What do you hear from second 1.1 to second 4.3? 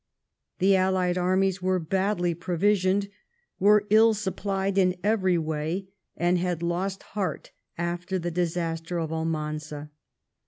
armies were badly provisioned, were ill